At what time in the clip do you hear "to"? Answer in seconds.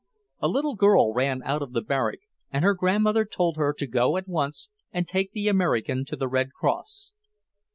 3.73-3.85, 6.05-6.15